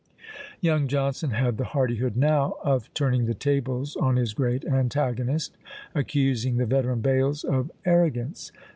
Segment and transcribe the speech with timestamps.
[0.61, 5.55] Young Johnson had the hardihood now of turning the tables on his great antagonist,
[5.93, 8.51] accusing the veteran Bales of arrogance.